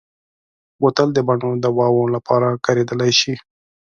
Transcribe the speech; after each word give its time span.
بوتل 0.79 1.09
د 1.13 1.19
بڼو 1.27 1.49
دواوو 1.65 2.03
لپاره 2.15 2.47
کارېدلی 2.65 3.11
شي. 3.19 3.33